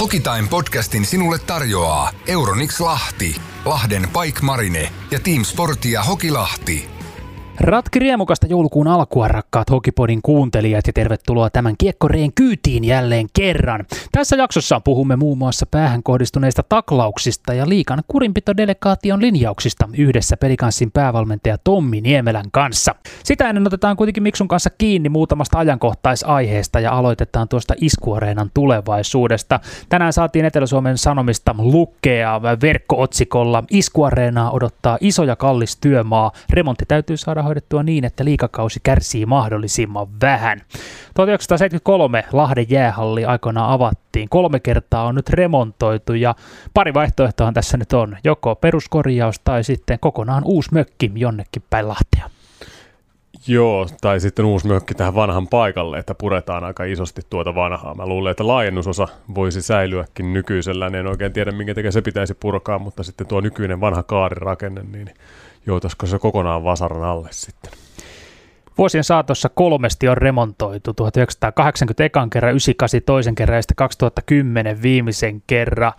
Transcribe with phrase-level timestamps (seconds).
[0.00, 6.97] Hokitime podcastin sinulle tarjoaa Euronix Lahti, Lahden Pike Marine ja Team Sportia Hokilahti.
[7.60, 13.84] Ratki riemukasta joulukuun alkua, rakkaat Hokipodin kuuntelijat, ja tervetuloa tämän kiekkoreen kyytiin jälleen kerran.
[14.12, 21.58] Tässä jaksossa puhumme muun muassa päähän kohdistuneista taklauksista ja liikan kurinpitodelegaation linjauksista yhdessä pelikanssin päävalmentaja
[21.58, 22.94] Tommi Niemelän kanssa.
[23.24, 29.60] Sitä ennen otetaan kuitenkin Miksun kanssa kiinni muutamasta ajankohtaisaiheesta ja aloitetaan tuosta iskuareenan tulevaisuudesta.
[29.88, 36.32] Tänään saatiin Etelä-Suomen Sanomista lukea verkkootsikolla Iskuareenaa odottaa iso ja kallis työmaa.
[36.50, 40.60] Remontti täytyy saada hoidettua niin, että liikakausi kärsii mahdollisimman vähän.
[41.14, 44.28] 1973 Lahden jäähalli aikoinaan avattiin.
[44.28, 46.34] Kolme kertaa on nyt remontoitu ja
[46.74, 48.16] pari vaihtoehtoa tässä nyt on.
[48.24, 52.30] Joko peruskorjaus tai sitten kokonaan uusi mökki jonnekin päin Lahtea.
[53.46, 57.94] Joo, tai sitten uusi mökki tähän vanhan paikalle, että puretaan aika isosti tuota vanhaa.
[57.94, 60.94] Mä luulen, että laajennusosa voisi säilyäkin nykyisellään.
[60.94, 65.10] En oikein tiedä, minkä takia se pitäisi purkaa, mutta sitten tuo nykyinen vanha kaarirakenne, niin
[65.68, 67.72] joutaisiko se kokonaan vasaran alle sitten?
[68.78, 70.94] Vuosien saatossa kolmesti on remontoitu.
[70.94, 75.92] 1980 ekan kerran, 98 toisen kerran ja sitten 2010 viimeisen kerran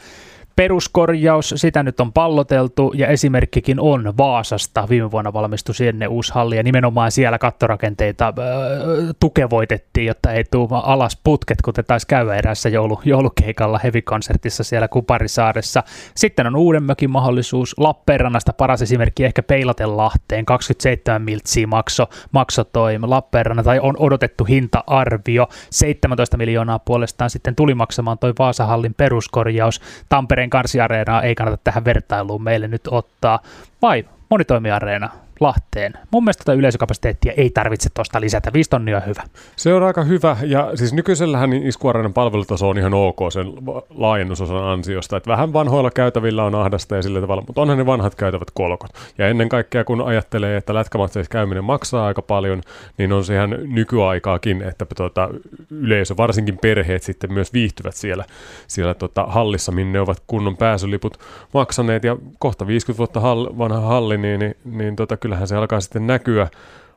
[0.59, 4.89] peruskorjaus, sitä nyt on palloteltu ja esimerkkikin on Vaasasta.
[4.89, 8.33] Viime vuonna valmistui sinne uusi halli ja nimenomaan siellä kattorakenteita äh,
[9.19, 15.83] tukevoitettiin, jotta ei tule alas putket, kuten taisi käydä eräässä joulu, joulukeikalla heavy-konsertissa siellä Kuparisaaressa.
[16.15, 17.75] Sitten on Uudenmökin mahdollisuus.
[17.77, 20.45] Lappeenrannasta paras esimerkki ehkä Peilatenlahteen.
[20.45, 25.47] 27 miltsiä makso, makso toi Lappeenranna tai on odotettu hinta-arvio.
[25.69, 29.81] 17 miljoonaa puolestaan sitten tuli maksamaan toi Vaasahallin peruskorjaus.
[30.09, 33.39] Tampereen Tampereen karsiareenaa ei kannata tähän vertailuun meille nyt ottaa,
[33.81, 35.93] vai monitoimiareena Lahteen.
[36.11, 38.53] Mun mielestä tätä yleisökapasiteettia ei tarvitse tuosta lisätä.
[38.53, 39.23] Viisi tonnia on hyvä.
[39.55, 40.37] Se on aika hyvä.
[40.41, 43.45] Ja siis nykyisellähän iskuareenan palvelutaso on ihan ok sen
[43.89, 45.17] laajennusosan ansiosta.
[45.17, 48.91] Että vähän vanhoilla käytävillä on ahdasta ja sillä tavalla, mutta onhan ne vanhat käytävät kolkot.
[49.17, 52.61] Ja ennen kaikkea kun ajattelee, että lätkämatseissa käyminen maksaa aika paljon,
[52.97, 55.29] niin on se ihan nykyaikaakin, että tuota,
[55.71, 58.25] yleisö, varsinkin perheet sitten myös viihtyvät siellä,
[58.67, 61.19] siellä tota, hallissa, minne ovat kunnon pääsyliput
[61.53, 62.03] maksaneet.
[62.03, 66.07] Ja kohta 50 vuotta hall, vanha halli, niin, niin, niin tota, kyllähän se alkaa sitten
[66.07, 66.47] näkyä.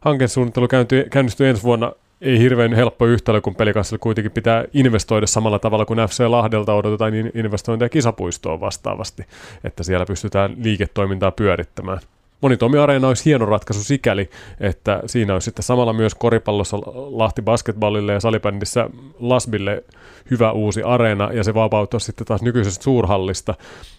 [0.00, 0.69] Hankesuunnittelu
[1.10, 5.99] käynnistyy ensi vuonna ei hirveän helppo yhtälö, kun pelikassilla kuitenkin pitää investoida samalla tavalla kuin
[5.99, 9.25] FC Lahdelta odotetaan investointeja kisapuistoon vastaavasti,
[9.65, 11.99] että siellä pystytään liiketoimintaa pyörittämään.
[12.42, 14.30] Monitoimiareena olisi hieno ratkaisu sikäli,
[14.60, 19.84] että siinä olisi sitten samalla myös koripallossa Lahti basketballille ja salibändissä Lasbille
[20.30, 23.54] hyvä uusi areena, ja se vapauttaisi sitten taas nykyisestä suurhallista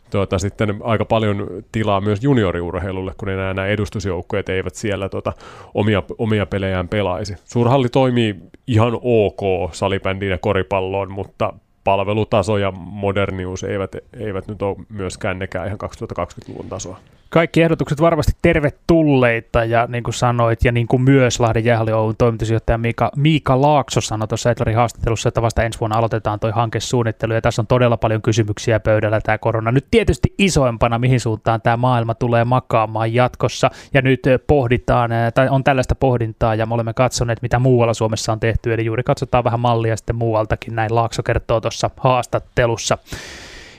[0.09, 5.33] tuota, sitten aika paljon tilaa myös junioriurheilulle, kun enää nämä edustusjoukkueet eivät siellä tuota,
[5.73, 7.35] omia, omia pelejään pelaisi.
[7.43, 8.35] Suurhalli toimii
[8.67, 15.67] ihan ok salibändiin ja koripalloon, mutta palvelutaso ja modernius eivät, eivät nyt ole myöskään nekään
[15.67, 16.99] ihan 2020-luvun tasoa.
[17.33, 22.16] Kaikki ehdotukset varmasti tervetulleita ja niin kuin sanoit, ja niin kuin myös Lahden jäähalli Oyn
[22.17, 27.33] toimitusjohtaja Miika, Miika Laakso sanoi tuossa Etlarin haastattelussa, että vasta ensi vuonna aloitetaan toi hankesuunnittelu,
[27.33, 29.72] ja tässä on todella paljon kysymyksiä pöydällä tämä korona.
[29.72, 35.63] Nyt tietysti isoimpana, mihin suuntaan tämä maailma tulee makaamaan jatkossa, ja nyt pohditaan, tai on
[35.63, 39.59] tällaista pohdintaa, ja me olemme katsoneet, mitä muualla Suomessa on tehty, eli juuri katsotaan vähän
[39.59, 42.97] mallia sitten muualtakin, näin Laakso kertoo tuossa haastattelussa.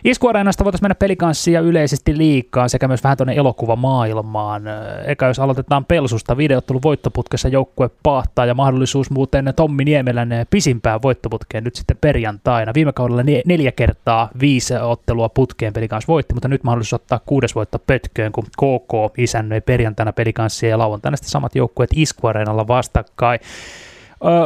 [0.04, 4.62] Iskuareenasta voitaisiin mennä pelikanssiin ja yleisesti liikkaan sekä myös vähän tuonne elokuvamaailmaan.
[5.06, 11.64] Eka jos aloitetaan Pelsusta, videottelu voittoputkessa joukkue paahtaa ja mahdollisuus muuten Tommi Niemelän pisimpään voittoputkeen
[11.64, 12.74] nyt sitten perjantaina.
[12.74, 17.78] Viime kaudella neljä kertaa viisi ottelua putkeen pelikanssa voitti, mutta nyt mahdollisuus ottaa kuudes voitto
[17.78, 23.40] pötköön, kun KK isännöi perjantaina pelikanssia ja lauantaina sitten samat joukkueet Iskuareenalla vastakkain.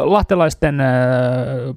[0.04, 0.78] Lahtelaisten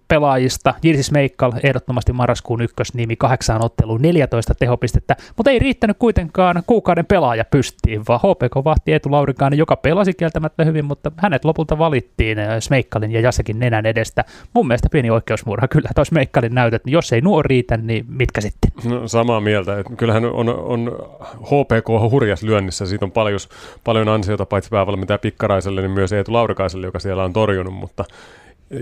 [0.07, 7.05] pelaajista Jirsi Smeikkal ehdottomasti marraskuun ykkösnimi kahdeksaan otteluun 14 tehopistettä, mutta ei riittänyt kuitenkaan kuukauden
[7.05, 12.37] pelaaja pystiin, vaan HPK vahti Eetu Laurikainen, joka pelasi kieltämättä hyvin, mutta hänet lopulta valittiin
[12.59, 14.25] Smeikkalin ja Jasekin nenän edestä.
[14.53, 18.41] Mun mielestä pieni oikeusmurha, kyllä toi Smeikkalin näytöt, niin jos ei nuo riitä, niin mitkä
[18.41, 18.71] sitten?
[18.89, 20.91] No, samaa mieltä, että kyllähän on, on
[21.41, 23.39] HPK hurjas lyönnissä, siitä on paljon,
[23.83, 28.05] paljon ansiota paitsi päävalmentaja Pikkaraiselle, niin myös Eetu Laurikaiselle, joka siellä on torjunut, mutta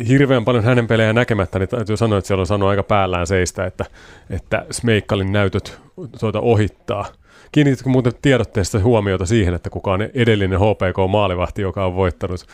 [0.07, 3.65] hirveän paljon hänen pelejä näkemättä, niin täytyy sanoa, että siellä on sanonut aika päällään seistä,
[3.65, 3.85] että,
[4.29, 5.79] että Smeikkalin näytöt
[6.19, 7.05] tuota ohittaa.
[7.51, 12.45] Kiinnititkö muuten tiedotteesta huomiota siihen, että kuka on edellinen HPK-maalivahti, joka on voittanut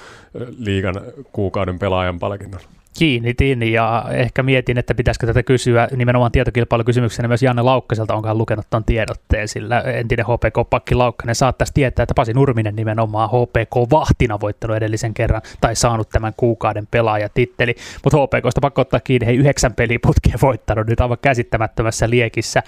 [0.60, 1.02] liigan
[1.32, 2.62] kuukauden pelaajan palkinnon?
[2.98, 8.38] Kiinnitin ja ehkä mietin, että pitäisikö tätä kysyä nimenomaan tietokilpailukysymyksenä myös Janne Laukkaselta, onko hän
[8.38, 14.74] lukenut tuon tiedotteen, sillä entinen HPK-pakki Laukkanen saattaisi tietää, että Pasi Nurminen nimenomaan HPK-vahtina voittelu
[14.74, 20.40] edellisen kerran tai saanut tämän kuukauden pelaajatitteli, mutta HPKsta pakko ottaa kiinni, hei yhdeksän peliputkeen
[20.42, 22.64] voittanut nyt aivan käsittämättömässä liekissä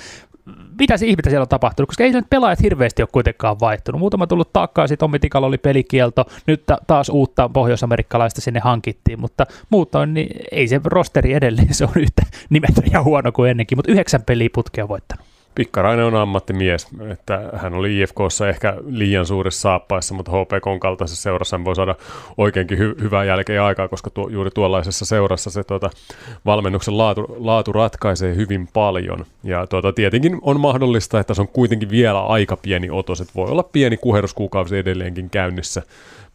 [0.80, 4.00] mitä se ihmettä siellä on tapahtunut, koska ei nyt pelaajat hirveästi ole kuitenkaan vaihtunut.
[4.00, 10.14] Muutama tullut takaisin, Tommi Tikalla oli pelikielto, nyt taas uutta pohjoisamerikkalaista sinne hankittiin, mutta muutoin
[10.14, 14.24] niin ei se rosteri edelleen, se on yhtä nimetön ja huono kuin ennenkin, mutta yhdeksän
[14.24, 15.27] peliä putkea voittanut.
[15.58, 21.64] Pikkarainen on ammattimies, että hän oli IFKssa ehkä liian suurissa saappaissa, mutta HPK kaltaisessa seurassa
[21.66, 21.96] voi saada
[22.38, 25.90] oikeinkin hy- hyvää jälkeä aikaa, koska tuo, juuri tuollaisessa seurassa se tuota,
[26.46, 29.26] valmennuksen laatu, laatu ratkaisee hyvin paljon.
[29.44, 33.52] Ja tuota, tietenkin on mahdollista, että se on kuitenkin vielä aika pieni otos, että voi
[33.52, 35.82] olla pieni kuheruskuukausi edelleenkin käynnissä,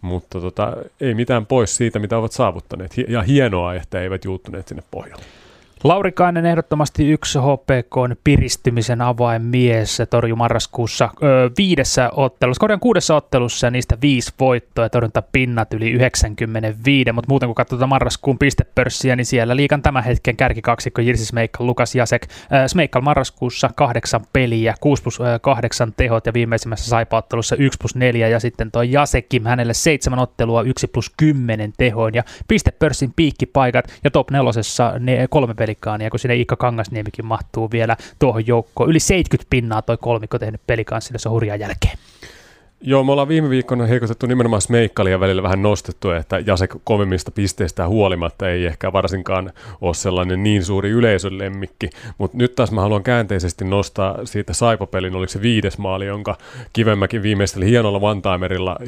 [0.01, 2.95] mutta tota, ei mitään pois siitä, mitä ovat saavuttaneet.
[3.09, 5.25] Ja hienoa, että eivät juuttuneet sinne pohjalle.
[5.85, 9.97] Laurikainen ehdottomasti yksi HPK piristymisen avainmies.
[9.97, 15.23] Se torjui marraskuussa ö, viidessä ottelussa, korjan kuudessa ottelussa ja niistä viisi voittoa ja torjunta
[15.33, 21.01] pinnat yli 95, mutta muuten kun katsotaan marraskuun pistepörssiä, niin siellä liikan tämän hetken kärkikaksikko
[21.01, 22.23] Jirsi Smeikkal, Lukas Jasek.
[22.23, 28.29] Ö, Smeikkal marraskuussa kahdeksan peliä, 6 plus 8 tehot ja viimeisimmässä saipaottelussa 1 plus 4
[28.29, 34.11] ja sitten tuo Jasekim hänelle seitsemän ottelua 1 plus 10 tehoin ja pistepörssin piikkipaikat ja
[34.11, 38.91] top nelosessa ne kolme peliä pelikaania, kun sinne Iikka Kangasniemikin mahtuu vielä tuohon joukkoon.
[38.91, 41.99] Yli 70 pinnaa toi kolmikko tehnyt pelikanssille, se on hurjaa jälkeen.
[42.85, 47.89] Joo, me ollaan viime viikkoina heikotettu nimenomaan Smeikkalia välillä vähän nostettu, että Jasek kovemmista pisteistä
[47.89, 53.03] huolimatta ei ehkä varsinkaan ole sellainen niin suuri yleisön lemmikki, mutta nyt taas mä haluan
[53.03, 56.37] käänteisesti nostaa siitä Saipopelin, oliko se viides maali, jonka
[56.73, 58.21] Kivemäki viimeisteli hienolla one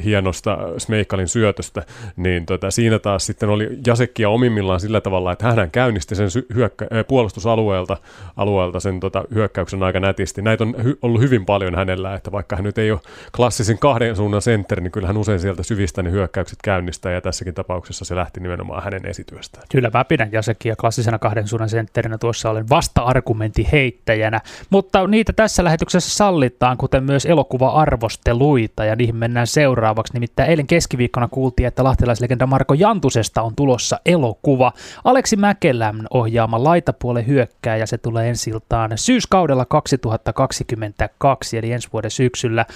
[0.05, 1.83] hienosta Smeikkalin syötöstä,
[2.17, 6.87] niin tota, siinä taas sitten oli Jasekkia omimmillaan sillä tavalla, että hän käynnisti sen hyökkä-
[6.93, 7.97] äh, puolustusalueelta
[8.37, 10.43] alueelta sen tota, hyökkäyksen aika nätisti.
[10.43, 13.01] Näitä on hy- ollut hyvin paljon hänellä, että vaikka hän nyt ei ole
[13.37, 18.05] klassisin kahden suunnan sentteri, niin kyllähän usein sieltä syvistä ne hyökkäykset käynnistää, ja tässäkin tapauksessa
[18.05, 19.67] se lähti nimenomaan hänen esityöstään.
[19.73, 24.41] Kyllä mä pidän Jasekia klassisena kahden suunnan sentterinä, tuossa olen vasta-argumentti heittäjänä,
[24.71, 30.13] mutta niitä tässä lähetyksessä sallitaan, kuten myös elokuva-arvosteluita, ja niihin mennään seuraavaksi.
[30.13, 34.73] Nimittäin eilen keskiviikkona kuultiin, että lahtilaislegenda Marko Jantusesta on tulossa elokuva.
[35.05, 42.67] Aleksi Mäkelän ohjaama laitapuolen hyökkää, ja se tulee ensiltaan syyskaudella 2022, eli ensi vuoden syksyllä.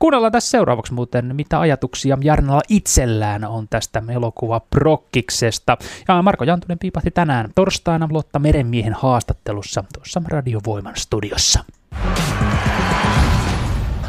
[0.00, 5.76] Kuunnellaan tässä seuraavaksi muuten, mitä ajatuksia Jarnalla itsellään on tästä elokuva Prokkiksesta.
[6.08, 11.64] Ja Marko Jantunen piipahti tänään torstaina Lotta Merenmiehen haastattelussa tuossa Radiovoiman studiossa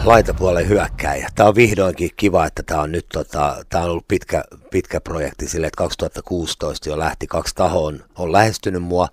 [0.03, 1.29] laitapuolen hyökkäjä.
[1.35, 5.47] Tämä on vihdoinkin kiva, että tämä on nyt tota, tämä on ollut pitkä, pitkä projekti
[5.47, 9.07] sille, että 2016 jo lähti kaksi tahoa on, on lähestynyt mua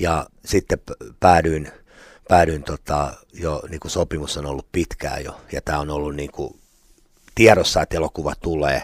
[0.00, 0.78] ja sitten
[1.20, 1.68] päädyin
[2.28, 6.30] päädyin tota, jo, niin kuin sopimus on ollut pitkään jo, ja tämä on ollut niin
[6.30, 6.60] kuin
[7.34, 8.82] tiedossa, että elokuva tulee,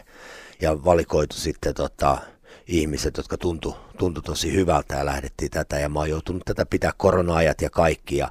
[0.60, 2.18] ja valikoitu sitten tota,
[2.66, 6.92] ihmiset, jotka tuntu, tuntu tosi hyvältä ja lähdettiin tätä, ja mä oon joutunut tätä pitää
[6.96, 8.30] korona-ajat ja kaikki, ja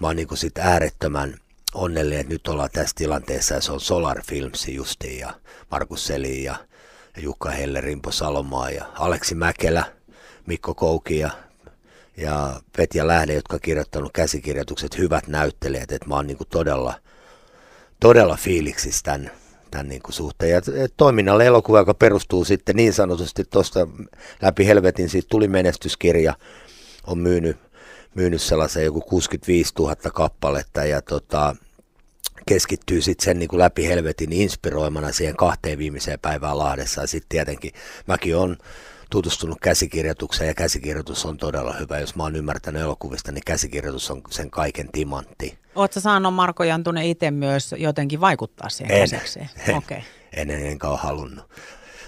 [0.00, 1.34] mä oon niin kuin sit äärettömän
[1.74, 5.34] onnellinen, että nyt ollaan tässä tilanteessa, ja se on Solar Films justiin, ja
[5.70, 6.56] Markus Seli ja,
[7.16, 9.84] ja Jukka Helle, Rimpo Salomaa, ja Aleksi Mäkelä,
[10.46, 11.30] Mikko Kouki ja
[12.16, 16.94] ja Petja Lähde, jotka on kirjoittanut käsikirjoitukset, hyvät näyttelijät, että mä oon niin kuin todella,
[18.00, 19.30] todella fiiliksissä tämän,
[19.70, 20.50] tämän niin kuin suhteen.
[20.50, 20.60] Ja
[20.96, 23.88] toiminnalle elokuva, joka perustuu sitten niin sanotusti tuosta
[24.42, 26.34] läpi helvetin, siitä tuli menestyskirja,
[27.06, 27.56] on myynyt,
[28.14, 31.56] myynyt sellaisen joku 65 000 kappaletta ja tota,
[32.46, 37.00] keskittyy sitten sen niin kuin läpi helvetin inspiroimana siihen kahteen viimeiseen päivään Lahdessa.
[37.00, 37.72] Ja sitten tietenkin
[38.06, 38.56] mäkin on
[39.10, 41.98] tutustunut käsikirjoitukseen ja käsikirjoitus on todella hyvä.
[41.98, 45.58] Jos mä oon ymmärtänyt elokuvista, niin käsikirjoitus on sen kaiken timantti.
[45.74, 49.50] Oletko saanut Marko Jantunen itse myös jotenkin vaikuttaa siihen en, käsikseen?
[49.68, 50.00] En, okay.
[50.32, 51.50] en, en, enkä ole halunnut.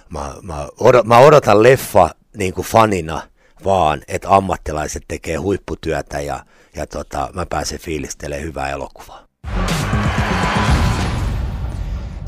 [0.09, 3.23] Mä, mä, odot, mä odotan leffa niin kuin fanina
[3.65, 6.45] vaan, että ammattilaiset tekee huipputyötä ja,
[6.77, 9.28] ja tota, mä pääsen fiilistelemään hyvää elokuvaa.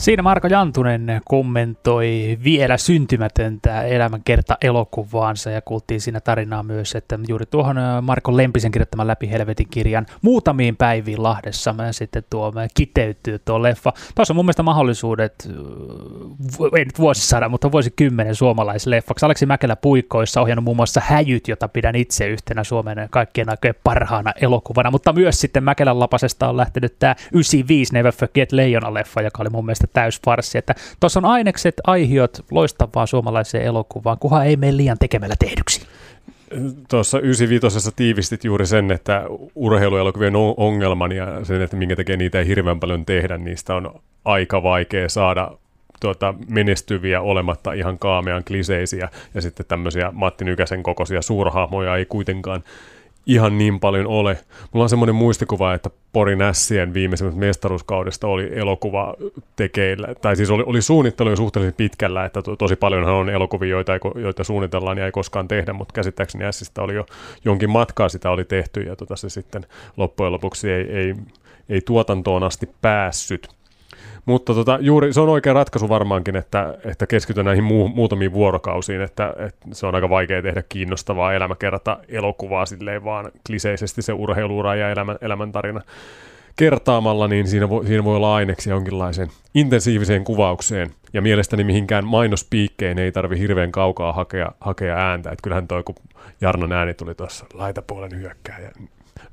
[0.00, 7.47] Siinä Marko Jantunen kommentoi vielä syntymätöntä elämänkerta elokuvaansa ja kuultiin siinä tarinaa myös, että juuri
[7.47, 13.62] tuohon Marko Lempisen kirjoittaman Läpi helvetin kirjan muutamiin päiviin Lahdessa mä sitten tuo kiteytyy tuo
[13.62, 13.92] leffa.
[14.14, 15.49] Tuossa on mun mielestä mahdollisuudet,
[16.76, 19.26] ei nyt vuosisadan, mutta vuosikymmenen suomalaisleffaksi.
[19.26, 24.33] Aleksi Mäkelä Puikkoissa ohjannut muun muassa Häjyt, jota pidän itse yhtenä Suomen kaikkien aikojen parhaana
[24.40, 29.50] elokuvana, mutta myös sitten Mäkelän lapasesta on lähtenyt tämä 95 Never Forget Leijona-leffa, joka oli
[29.50, 30.59] mun mielestä täysfarssi.
[30.59, 35.87] Että tuossa on ainekset, aihiot loistavaa suomalaiseen elokuvaan, kunhan ei mene liian tekemällä tehdyksi.
[36.88, 42.47] Tuossa 95 tiivistit juuri sen, että urheiluelokuvien ongelman ja sen, että minkä takia niitä ei
[42.47, 43.94] hirveän paljon tehdä, niistä on
[44.25, 45.50] aika vaikea saada
[46.00, 52.64] tuota, menestyviä olematta ihan kaamean kliseisiä ja sitten tämmöisiä Matti Nykäsen kokoisia suurhahmoja ei kuitenkaan
[53.32, 54.38] ihan niin paljon ole.
[54.72, 59.14] Mulla on semmoinen muistikuva, että Porin Ässien viimeisimmästä mestaruuskaudesta oli elokuva
[59.56, 63.70] tekeillä, tai siis oli, oli suunnittelu jo suhteellisen pitkällä, että to, tosi paljonhan on elokuvia,
[63.70, 67.06] joita, joita suunnitellaan ja ei koskaan tehdä, mutta käsittääkseni Ässistä oli jo
[67.44, 71.14] jonkin matkaa sitä oli tehty, ja tota se sitten loppujen lopuksi ei, ei,
[71.68, 73.59] ei tuotantoon asti päässyt.
[74.30, 79.00] Mutta tota, juuri se on oikea ratkaisu varmaankin, että, että keskitytään näihin muu, muutamiin vuorokausiin,
[79.00, 84.75] että, että se on aika vaikea tehdä kiinnostavaa elämäkerta elokuvaa silleen vaan kliseisesti se urheiluura
[84.75, 85.80] ja elämän, elämäntarina
[86.56, 90.90] kertaamalla, niin siinä voi, siinä voi olla aineksi jonkinlaiseen intensiiviseen kuvaukseen.
[91.12, 95.30] Ja mielestäni mihinkään mainospiikkeen ei tarvi hirveän kaukaa hakea, hakea ääntä.
[95.30, 95.94] Että kyllähän toi, kun
[96.40, 98.72] Jarnon ääni tuli tuossa laitapuolen hyökkääjä,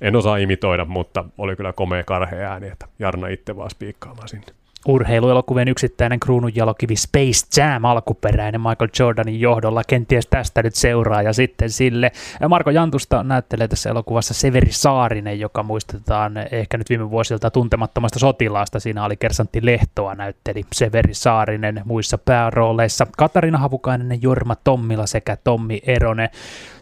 [0.01, 4.57] en osaa imitoida, mutta oli kyllä komea karhea ääni, että Jarna itse vaan spiikkaamaan sinne
[4.87, 9.81] urheiluelokuvien yksittäinen kruununjalokivi Space Jam alkuperäinen Michael Jordanin johdolla.
[9.87, 12.11] Kenties tästä nyt seuraa ja sitten sille.
[12.49, 18.79] Marko Jantusta näyttelee tässä elokuvassa Severi Saarinen, joka muistetaan ehkä nyt viime vuosilta tuntemattomasta sotilaasta.
[18.79, 23.07] Siinä oli Kersantti Lehtoa näytteli Severi Saarinen muissa päärooleissa.
[23.17, 26.29] Katarina Havukainen Jorma Tommila sekä Tommi Eronen.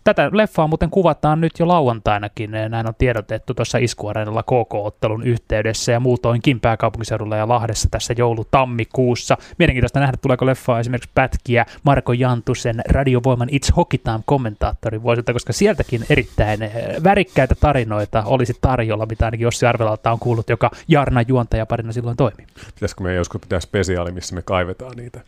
[0.05, 5.99] Tätä leffaa muuten kuvataan nyt jo lauantainakin, näin on tiedotettu tuossa Iskuareenalla KK-ottelun yhteydessä ja
[5.99, 9.37] muutoinkin pääkaupunkiseudulla ja Lahdessa tässä joulu-tammikuussa.
[9.57, 15.53] Mielenkiintoista nähdä, tuleeko leffaa esimerkiksi pätkiä Marko Jantusen radiovoiman It's Hockey Time kommentaattorin vuosilta, koska
[15.53, 16.71] sieltäkin erittäin eh,
[17.03, 22.45] värikkäitä tarinoita olisi tarjolla, mitä ainakin Jossi Arvelalta on kuullut, joka Jarna juontajaparina silloin toimi.
[22.75, 25.21] Pitäisikö me joskus pitää spesiaali, missä me kaivetaan niitä?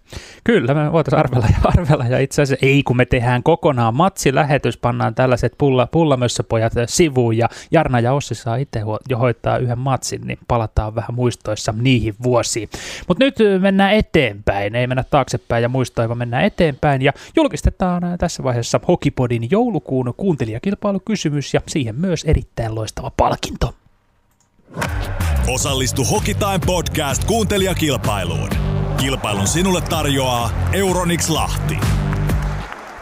[0.43, 4.35] Kyllä, me voitaisiin arvella ja arvella ja itse asiassa ei, kun me tehdään kokonaan matsi
[4.67, 9.79] lähetys pannaan tällaiset pulla, pullamössöpojat sivuun ja Jarna ja Ossi saa itse jo hoitaa yhden
[9.79, 12.69] matsin, niin palataan vähän muistoissa niihin vuosiin.
[13.07, 18.79] Mutta nyt mennään eteenpäin, ei mennä taaksepäin ja muistoiva, mennään eteenpäin ja julkistetaan tässä vaiheessa
[18.87, 23.73] Hokipodin joulukuun kuuntelijakilpailukysymys ja siihen myös erittäin loistava palkinto.
[25.47, 28.49] Osallistu Hokitime podcast kuuntelijakilpailuun.
[28.97, 31.77] Kilpailun sinulle tarjoaa Euronix Lahti.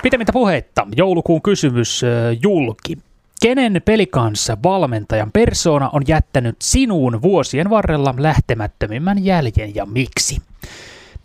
[0.05, 2.01] Pitemmittä puheitta, joulukuun kysymys
[2.41, 2.97] julki.
[3.41, 10.41] Kenen pelikanssa valmentajan persona on jättänyt sinuun vuosien varrella lähtemättömimmän jäljen ja miksi?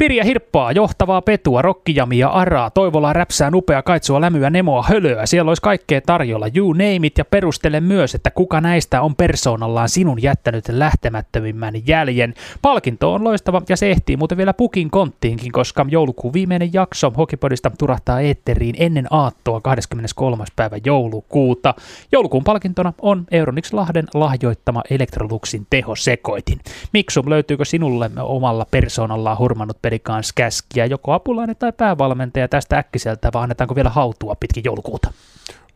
[0.00, 5.26] Pirja hirppaa, johtavaa petua, rokkijamia, araa, toivolla räpsää upea kaitsua, lämyä, nemoa, hölöä.
[5.26, 9.88] Siellä olisi kaikkea tarjolla, you name it, ja perustele myös, että kuka näistä on persoonallaan
[9.88, 12.34] sinun jättänyt lähtemättömimmän jäljen.
[12.62, 17.70] Palkinto on loistava ja se ehtii muuten vielä pukin konttiinkin, koska joulukuun viimeinen jakso Hokipodista
[17.78, 20.44] turahtaa eetteriin ennen aattoa 23.
[20.56, 21.74] päivä joulukuuta.
[22.12, 26.60] Joulukuun palkintona on Euronix Lahden lahjoittama Electroluxin tehosekoitin.
[26.92, 33.42] Miksum löytyykö sinulle omalla persoonallaan hurmannut kanssa käskiä, joko apulainen tai päävalmentaja tästä äkkiseltä, vai
[33.42, 35.12] annetaanko vielä hautua pitkin joulukuuta?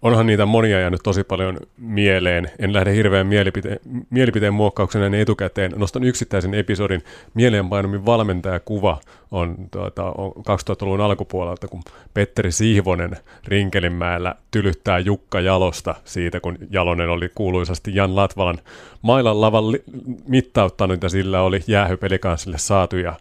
[0.04, 2.50] Onhan niitä monia jäänyt tosi paljon mieleen.
[2.58, 3.80] En lähde hirveän mielipite-
[4.10, 5.72] mielipiteen muokkauksen etukäteen.
[5.76, 7.02] Nostan yksittäisen episodin.
[7.34, 11.82] Mieleenpainumin valmentajakuva on, tuota, on 2000-luvun alkupuolelta, kun
[12.14, 13.16] Petteri Sihvonen
[13.48, 18.58] Rinkelinmäellä tylyttää Jukka Jalosta siitä, kun Jalonen oli kuuluisasti Jan Latvalan
[19.02, 19.84] mailan lavan li-
[20.28, 23.12] mittauttanut ja sillä oli jäähypelikanssille saatu ja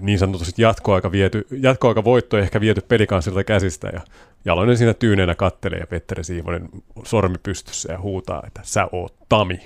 [0.00, 4.00] niin sanotusti jatkoaika, viety, jatkoaika voitto ehkä viety pelikanssilta käsistä ja
[4.44, 6.68] Jalonen siinä tyyneenä kattelee ja Petteri Siivonen
[7.04, 9.60] sormi pystyssä ja huutaa, että sä oot Tami.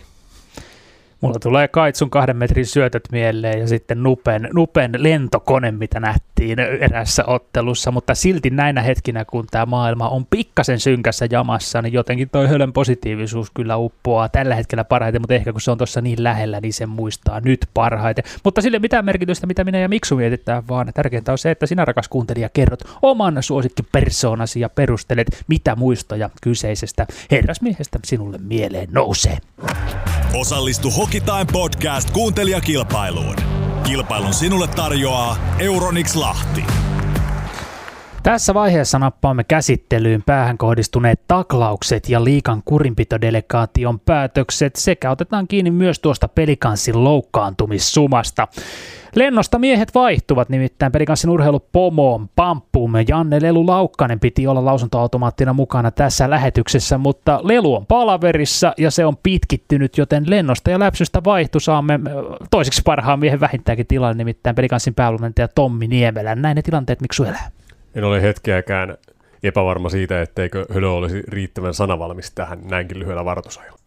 [1.23, 7.25] Mulla tulee Kaitsun kahden metrin syötöt mieleen ja sitten Nupen, Nupen lentokone, mitä nähtiin erässä
[7.27, 12.49] ottelussa, mutta silti näinä hetkinä, kun tämä maailma on pikkasen synkässä jamassa, niin jotenkin toi
[12.49, 16.61] hölön positiivisuus kyllä uppoaa tällä hetkellä parhaiten, mutta ehkä kun se on tuossa niin lähellä,
[16.61, 18.25] niin se muistaa nyt parhaiten.
[18.45, 21.85] Mutta sille mitään merkitystä, mitä minä ja Miksu mietitään, vaan tärkeintä on se, että sinä
[21.85, 29.39] rakas kuuntelija kerrot oman suosikkipersoonasi ja perustelet, mitä muistoja kyseisestä herrasmiehestä sinulle mieleen nousee.
[30.35, 33.37] Osallistu Hokitime podcast kuuntelijakilpailuun.
[33.85, 36.65] Kilpailun sinulle tarjoaa Euronix Lahti.
[38.23, 46.01] Tässä vaiheessa nappaamme käsittelyyn päähän kohdistuneet taklaukset ja liikan kurinpitodelegaation päätökset sekä otetaan kiinni myös
[46.01, 48.49] tuosta pelikanssin loukkaantumissumasta.
[49.15, 56.31] Lennosta miehet vaihtuvat, nimittäin pelikanssin urheilupomoon Pamppuum Janne Lelu Laukkanen piti olla lausuntoautomaattina mukana tässä
[56.31, 62.01] lähetyksessä, mutta Lelu on palaverissa ja se on pitkittynyt, joten lennosta ja läpsystä vaihtu saamme
[62.51, 66.35] toiseksi parhaan miehen vähintäänkin tilanne, nimittäin pelikanssin päävalmentaja Tommi Niemelä.
[66.35, 67.62] Näin ne tilanteet, miksi elää?
[67.95, 68.97] En ole hetkeäkään
[69.43, 73.79] epävarma siitä, etteikö Hölö olisi riittävän sanavalmis tähän näinkin lyhyellä varoitusajalla.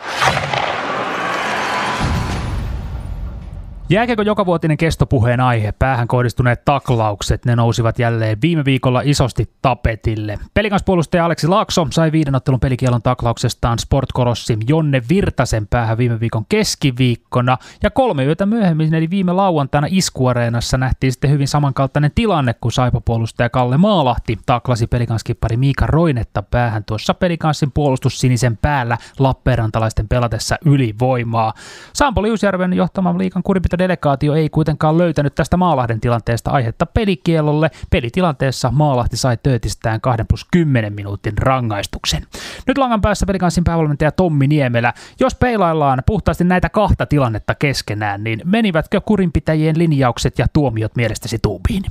[3.89, 10.39] Jääkeko jokavuotinen kestopuheen aihe, päähän kohdistuneet taklaukset, ne nousivat jälleen viime viikolla isosti tapetille.
[10.53, 17.57] Pelikanspuolustaja Aleksi Laakso sai viiden ottelun pelikielon taklauksestaan Sportkorossim Jonne Virtasen päähän viime viikon keskiviikkona.
[17.83, 23.49] Ja kolme yötä myöhemmin, eli viime lauantaina Iskuareenassa nähtiin sitten hyvin samankaltainen tilanne, kun saipapuolustaja
[23.49, 31.53] Kalle Maalahti taklasi pelikanskippari Miika Roinetta päähän tuossa pelikanssin puolustus sinisen päällä Lappeenrantalaisten pelatessa ylivoimaa.
[31.93, 37.69] Sampo Liusjärven johtaman liikan kurinpito delegaatio ei kuitenkaan löytänyt tästä Maalahden tilanteesta aihetta pelikielolle.
[37.91, 42.21] Pelitilanteessa Maalahti sai töötistään 2 plus 10 minuutin rangaistuksen.
[42.67, 44.93] Nyt langan päässä pelikanssin päävalmentaja Tommi Niemelä.
[45.19, 51.83] Jos peilaillaan puhtaasti näitä kahta tilannetta keskenään, niin menivätkö kurinpitäjien linjaukset ja tuomiot mielestäsi tuubiin?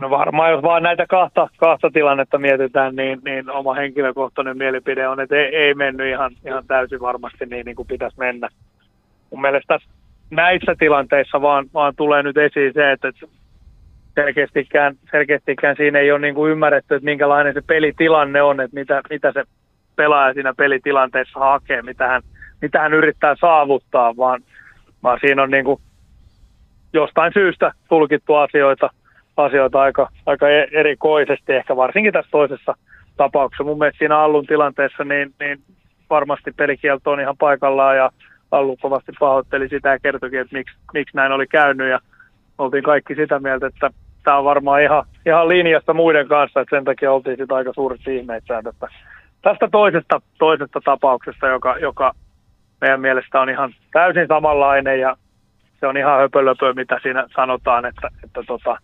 [0.00, 5.20] No varmaan, jos vaan näitä kahta, kahta tilannetta mietitään, niin, niin oma henkilökohtainen mielipide on,
[5.20, 8.48] että ei, ei mennyt ihan, ihan täysin varmasti niin, niin kuin pitäisi mennä.
[9.30, 9.78] Mun mielestä
[10.30, 13.12] näissä tilanteissa vaan, vaan tulee nyt esiin se, että
[14.14, 19.02] selkeästikään, selkeästikään siinä ei ole niin kuin ymmärretty, että minkälainen se pelitilanne on, että mitä,
[19.10, 19.44] mitä se
[19.96, 22.22] pelaaja siinä pelitilanteessa hakee, mitä hän,
[22.62, 24.40] mitä hän yrittää saavuttaa, vaan,
[25.02, 25.80] vaan siinä on niin kuin
[26.92, 28.90] jostain syystä tulkittu asioita,
[29.36, 32.74] asioita aika, aika e-, erikoisesti, ehkä varsinkin tässä toisessa
[33.16, 33.64] tapauksessa.
[33.64, 35.58] Mun mielestä siinä Allun tilanteessa niin, niin
[36.10, 38.10] varmasti pelikielto on ihan paikallaan ja
[38.50, 41.88] Allu kovasti pahoitteli sitä ja kertoikin, että miksi, miksi näin oli käynyt.
[41.88, 42.00] Ja
[42.58, 43.90] oltiin kaikki sitä mieltä, että
[44.24, 48.08] tämä on varmaan ihan, ihan linjasta muiden kanssa, että sen takia oltiin sitä aika suuret
[48.08, 48.88] ihmeissään tästä,
[49.42, 52.14] tästä toisesta, toisesta tapauksesta, joka, joka
[52.80, 55.16] meidän mielestä on ihan täysin samanlainen ja
[55.80, 58.78] se on ihan höpölöpö, mitä siinä sanotaan, että, että, tota,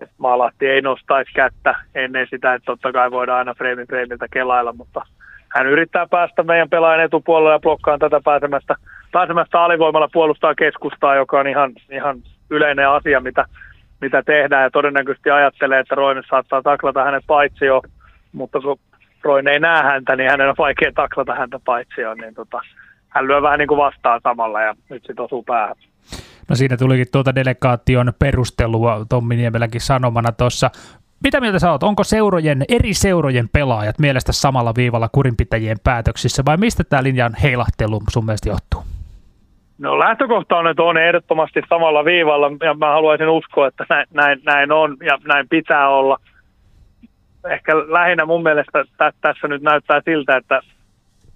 [0.00, 4.72] että Maalahti ei nostaisi kättä ennen sitä, että totta kai voidaan aina freimi freimiltä kelailla,
[4.72, 5.06] mutta
[5.48, 8.74] hän yrittää päästä meidän pelaajan etupuolella ja blokkaan tätä pääsemästä,
[9.12, 12.18] pääsemästä alivoimalla puolustaa keskustaa, joka on ihan, ihan
[12.50, 13.44] yleinen asia, mitä,
[14.00, 17.82] mitä tehdään ja todennäköisesti ajattelee, että Roine saattaa taklata hänet paitsioon,
[18.32, 18.78] mutta kun
[19.22, 22.60] Roine ei näe häntä, niin hänen on vaikea taklata häntä paitsioon, niin tota,
[23.08, 25.76] hän lyö vähän niin kuin vastaan samalla ja nyt sitten osuu päähän.
[26.48, 30.70] No siinä tulikin tuota delegaation perustelua Tommi Niemelänkin sanomana tuossa.
[31.24, 31.82] Mitä mieltä sä oot?
[31.82, 38.00] Onko seurojen, eri seurojen pelaajat mielestä samalla viivalla kurinpitäjien päätöksissä vai mistä tämä linjan heilahtelu
[38.10, 38.82] sun mielestä johtuu?
[39.78, 44.40] No lähtökohta on, että on ehdottomasti samalla viivalla ja mä haluaisin uskoa, että näin, näin,
[44.44, 46.16] näin on ja näin pitää olla.
[47.50, 50.60] Ehkä lähinnä mun mielestä tä, tässä nyt näyttää siltä, että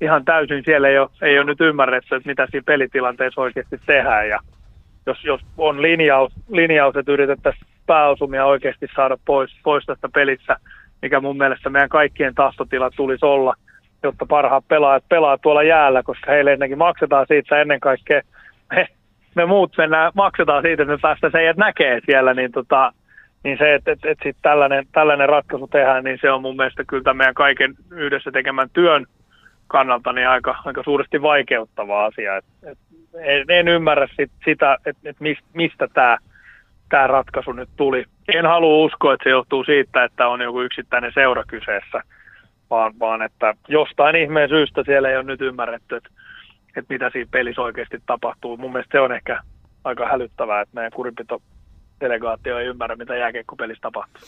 [0.01, 4.29] ihan täysin siellä ei ole, ei ole nyt ymmärretty, että mitä siinä pelitilanteessa oikeasti tehdään
[4.29, 4.38] ja
[5.07, 10.57] jos, jos on linjaus, linjaus että yritettäisiin pääosumia oikeasti saada pois, pois tästä pelissä,
[11.03, 13.55] mikä mun mielestä meidän kaikkien tahtotila tulisi olla,
[14.03, 18.21] jotta parhaat pelaajat pelaa tuolla jäällä, koska heille ennenkin maksetaan siitä ennen kaikkea,
[18.75, 18.88] me,
[19.35, 22.92] me muut mennään, maksetaan siitä, että me päästään se näkee siellä, niin, tota,
[23.45, 27.14] niin se, että, että sit tällainen, tällainen ratkaisu tehdään, niin se on mun mielestä kyllä
[27.14, 29.07] meidän kaiken yhdessä tekemän työn
[29.66, 32.37] kannalta niin aika, aika suuresti vaikeuttava asia.
[32.37, 32.79] Et, et
[33.14, 35.16] en, en ymmärrä sit, sitä, että et
[35.55, 36.18] mistä tämä
[36.92, 38.05] tämä ratkaisu nyt tuli.
[38.35, 42.02] En halua uskoa, että se johtuu siitä, että on joku yksittäinen seura kyseessä,
[42.70, 46.11] vaan, vaan että jostain ihmeen syystä siellä ei ole nyt ymmärretty, että,
[46.76, 48.57] että mitä siinä pelissä oikeasti tapahtuu.
[48.57, 49.40] Mun mielestä se on ehkä
[49.85, 51.42] aika hälyttävää, että meidän kurinpito
[52.00, 54.22] delegaatio ei ymmärrä, mitä jääkiekkopelissä tapahtuu.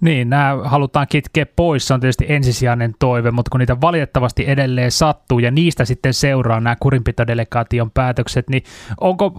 [0.00, 4.92] Niin, nämä halutaan kitkeä pois, se on tietysti ensisijainen toive, mutta kun niitä valitettavasti edelleen
[4.92, 8.62] sattuu ja niistä sitten seuraa nämä kurinpitodelegaation päätökset, niin
[9.00, 9.32] onko,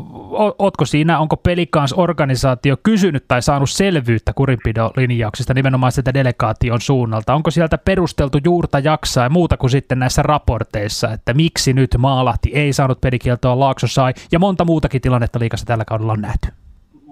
[0.59, 7.35] otko siinä, onko pelikans organisaatio kysynyt tai saanut selvyyttä kurinpidolinjauksista nimenomaan sitä delegaation suunnalta?
[7.35, 12.51] Onko sieltä perusteltu juurta jaksaa ja muuta kuin sitten näissä raporteissa, että miksi nyt Maalahti
[12.53, 16.60] ei saanut pelikieltoa, Laakso sai ja monta muutakin tilannetta liikassa tällä kaudella on nähty?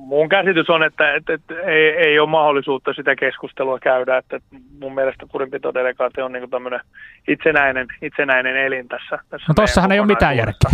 [0.09, 4.17] Mun käsitys on, että, että, että ei, ei ole mahdollisuutta sitä keskustelua käydä.
[4.17, 4.39] Että
[4.79, 6.79] mun mielestä kurinpitodelegaatio on niin tämmöinen
[7.27, 9.19] itsenäinen, itsenäinen elin tässä.
[9.29, 10.71] tässä no tossahan ei ole mitään järkeä.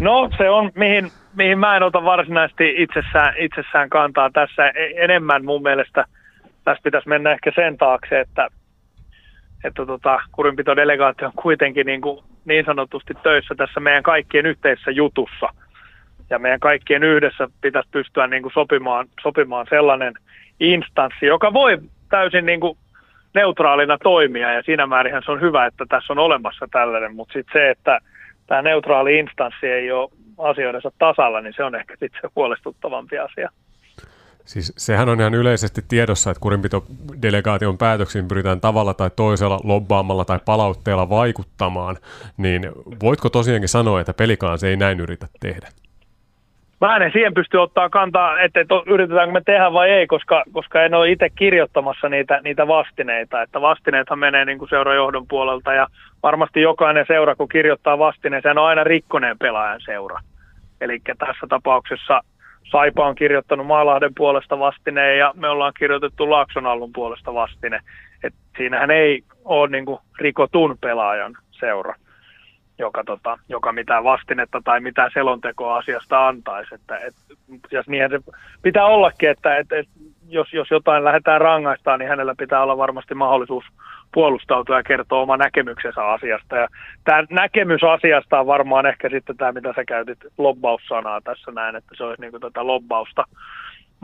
[0.00, 4.68] No se on, mihin, mihin mä en ota varsinaisesti itsessään, itsessään kantaa tässä.
[4.68, 6.04] E, enemmän mun mielestä
[6.64, 8.48] tässä pitäisi mennä ehkä sen taakse, että,
[9.64, 15.48] että tota, kurinpitodelegaatio on kuitenkin niin, kuin niin sanotusti töissä tässä meidän kaikkien yhteisessä jutussa.
[16.30, 20.14] Ja meidän kaikkien yhdessä pitäisi pystyä niin kuin sopimaan, sopimaan sellainen
[20.60, 21.78] instanssi, joka voi
[22.10, 22.78] täysin niin kuin
[23.34, 27.52] neutraalina toimia ja siinä määrin se on hyvä, että tässä on olemassa tällainen, mutta sitten
[27.52, 27.98] se, että
[28.46, 33.50] tämä neutraali instanssi ei ole asioidensa tasalla, niin se on ehkä sitten se huolestuttavampi asia.
[34.44, 40.38] Siis sehän on ihan yleisesti tiedossa, että kurinpitodelegaation päätöksiin pyritään tavalla tai toisella lobbaamalla tai
[40.44, 41.96] palautteella vaikuttamaan,
[42.36, 42.62] niin
[43.02, 45.68] voitko tosiaankin sanoa, että pelikaan se ei näin yritä tehdä?
[46.84, 50.94] Mä en siihen pysty ottaa kantaa, että, yritetäänkö me tehdä vai ei, koska, koska en
[50.94, 53.42] ole itse kirjoittamassa niitä, niitä vastineita.
[53.42, 55.86] Että vastineethan menee niin kuin seurajohdon puolelta ja
[56.22, 60.20] varmasti jokainen seura, kun kirjoittaa vastineen, sehän on aina rikkoneen pelaajan seura.
[60.80, 62.20] Eli tässä tapauksessa
[62.70, 67.80] Saipa on kirjoittanut Maalahden puolesta vastineen ja me ollaan kirjoitettu Laaksonallun puolesta vastine.
[68.24, 71.94] Et siinähän ei ole niin kuin rikotun pelaajan seura
[72.78, 76.74] joka, tota, joka mitään vastinetta tai mitään selontekoa asiasta antaisi.
[76.74, 77.14] Että, et,
[77.70, 78.20] ja niinhän se
[78.62, 79.88] pitää ollakin, että et, et,
[80.28, 83.64] jos, jos jotain lähdetään rangaistaan, niin hänellä pitää olla varmasti mahdollisuus
[84.14, 86.56] puolustautua ja kertoa oma näkemyksensä asiasta.
[86.56, 86.68] Ja
[87.04, 91.94] tämä näkemys asiasta on varmaan ehkä sitten tämä, mitä sä käytit lobbaussanaa tässä näin, että
[91.96, 93.24] se olisi niin tätä lobbausta.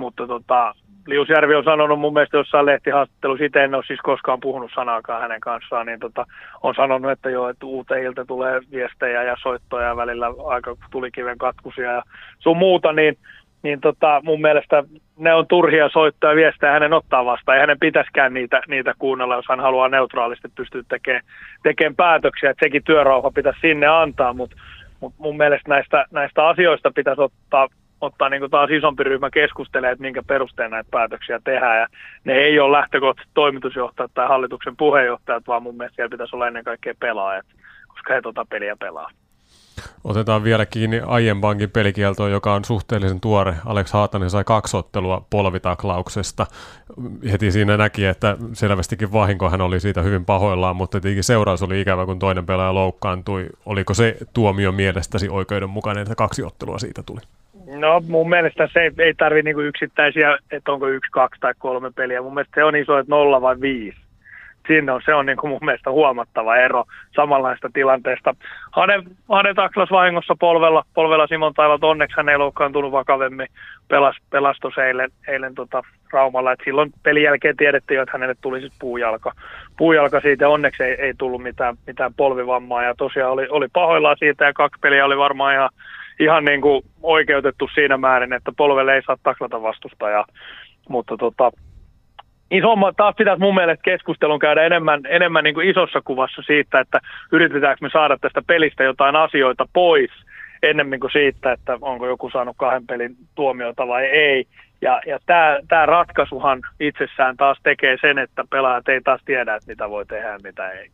[0.01, 0.75] Mutta tota,
[1.07, 5.41] Liusjärvi on sanonut mun mielestä jossain lehtihaastattelussa, itse en ole siis koskaan puhunut sanaakaan hänen
[5.41, 6.27] kanssaan, niin tota,
[6.63, 12.03] on sanonut, että joo, että uuteilta tulee viestejä ja soittoja välillä aika tulikiven katkusia ja
[12.39, 13.19] sun muuta, niin,
[13.63, 14.85] niin tota, mun mielestä
[15.19, 17.57] ne on turhia soittoja viestejä hänen ottaa vastaan.
[17.57, 21.23] Ei hänen pitäisikään niitä, niitä kuunnella, jos hän haluaa neutraalisti pystyä tekemään,
[21.63, 24.57] tekemään päätöksiä, että sekin työrauha pitäisi sinne antaa, mutta
[25.01, 27.69] mut mun mielestä näistä, näistä asioista pitäisi ottaa
[28.01, 31.81] ottaa niin kuin taas isompi ryhmä keskustelee, että minkä perusteen näitä päätöksiä tehdään.
[31.81, 31.87] Ja
[32.25, 36.65] ne ei ole lähtökohtaisesti toimitusjohtajat tai hallituksen puheenjohtajat, vaan mun mielestä siellä pitäisi olla ennen
[36.65, 37.47] kaikkea pelaajat,
[37.89, 39.11] koska he tuota peliä pelaa.
[40.05, 43.55] Otetaan vielä kiinni aiempankin pelikieltoon, joka on suhteellisen tuore.
[43.67, 46.47] Alex Haatanen sai kaksi ottelua polvitaklauksesta.
[47.33, 51.81] Heti siinä näki, että selvästikin vahinko hän oli siitä hyvin pahoillaan, mutta tietenkin seuraus oli
[51.81, 53.47] ikävä, kun toinen pelaaja loukkaantui.
[53.67, 57.21] Oliko se tuomio mielestäsi oikeudenmukainen, että kaksi ottelua siitä tuli?
[57.78, 61.90] No mun mielestä se ei, ei tarvitse niinku yksittäisiä, että onko yksi, kaksi tai kolme
[61.90, 62.22] peliä.
[62.22, 63.98] Mun mielestä se on iso, että nolla vai viisi.
[64.66, 68.35] Siinä on, se on niinku mun mielestä huomattava ero samanlaista tilanteesta.
[68.72, 73.46] Hane, Hane taklas vahingossa polvella, polvella Simon Tailat, onneksi hän ei loukkaantunut vakavemmin,
[73.88, 76.52] pelas, pelastos eilen, eilen tota Raumalla.
[76.52, 79.33] Et silloin pelin jälkeen tiedettiin jo, että hänelle tuli sit puujalka.
[79.76, 84.44] Puujalka siitä onneksi ei, ei tullut mitään, mitään polvivammaa ja tosiaan oli, oli pahoillaan siitä
[84.44, 85.70] ja kaksi peliä oli varmaan ihan
[86.20, 90.24] ihan niin kuin oikeutettu siinä määrin, että polvelle ei saa taklata vastustajaa.
[90.88, 91.50] Mutta tota,
[92.50, 97.00] isomma, taas pitäisi mun mielestä keskustelun käydä enemmän, enemmän niin kuin isossa kuvassa siitä, että
[97.33, 100.11] yritetäänkö me saada tästä pelistä jotain asioita pois
[100.62, 104.44] ennemmin kuin siitä, että onko joku saanut kahden pelin tuomiota vai ei.
[104.83, 105.18] Ja, ja
[105.68, 110.28] tämä ratkaisuhan itsessään taas tekee sen, että pelaajat ei taas tiedä, että mitä voi tehdä
[110.28, 110.90] ja mitä ei.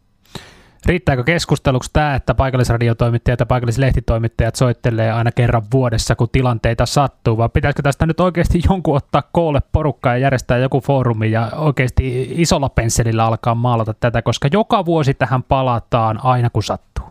[0.86, 7.48] Riittääkö keskusteluksi tämä, että paikallisradiotoimittajat ja paikallislehtitoimittajat soittelee aina kerran vuodessa, kun tilanteita sattuu, vai
[7.52, 12.68] pitäisikö tästä nyt oikeasti jonkun ottaa koolle porukkaa ja järjestää joku foorumi ja oikeasti isolla
[12.68, 17.04] pensselillä alkaa maalata tätä, koska joka vuosi tähän palataan aina kun sattuu?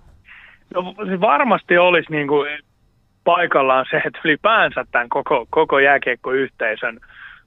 [0.73, 2.59] No varmasti olisi niin kuin
[3.23, 6.99] paikallaan se, että ylipäänsä tämän koko, koko jääkiekkoyhteisön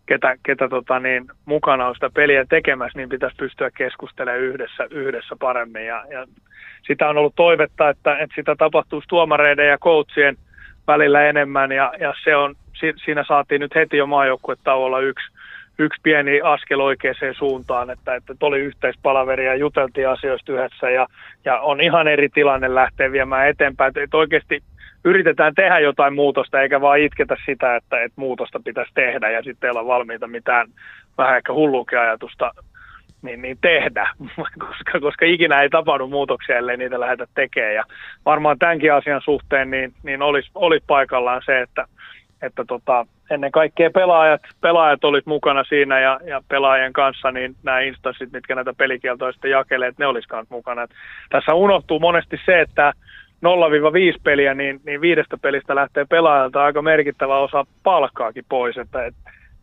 [0.08, 5.36] ketä, ketä tota niin, mukana on sitä peliä tekemässä, niin pitäisi pystyä keskustelemaan yhdessä, yhdessä
[5.40, 5.86] paremmin.
[5.86, 6.26] Ja, ja
[6.86, 10.36] sitä on ollut toivetta, että, että sitä tapahtuu tuomareiden ja coachien
[10.86, 12.54] välillä enemmän, ja, ja se on,
[13.04, 15.26] siinä saatiin nyt heti jo maajoukkuetauolla yksi,
[15.78, 21.06] yksi pieni askel oikeaan suuntaan, että, että oli yhteispalaveri ja juteltiin asioista yhdessä ja,
[21.44, 23.88] ja on ihan eri tilanne lähteä viemään eteenpäin.
[23.88, 24.62] Että, että oikeasti
[25.08, 29.70] yritetään tehdä jotain muutosta, eikä vaan itketä sitä, että, että muutosta pitäisi tehdä ja sitten
[29.70, 30.68] olla valmiita mitään
[31.18, 32.52] vähän ehkä hulluukin ajatusta
[33.22, 34.10] niin, niin tehdä,
[34.68, 37.74] koska, koska ikinä ei tapahdu muutoksia, ellei niitä lähdetä tekemään.
[37.74, 37.84] Ja
[38.24, 41.84] varmaan tämänkin asian suhteen niin, niin olisi, olisi paikallaan se, että,
[42.42, 47.80] että tota, ennen kaikkea pelaajat, pelaajat olivat mukana siinä ja, ja pelaajien kanssa, niin nämä
[47.80, 50.82] instanssit, mitkä näitä pelikieltoja sitten jakelee, että ne olisivat mukana.
[50.82, 50.90] Et
[51.30, 52.92] tässä unohtuu monesti se, että
[53.44, 59.14] 0-5 peliä, niin, niin viidestä pelistä lähtee pelaajalta aika merkittävä osa palkkaakin pois, että et,